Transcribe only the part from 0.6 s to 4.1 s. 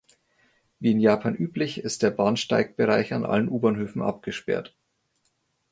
Wie in Japan üblich ist der Bahnsteigbereich an allen U-Bahnhöfen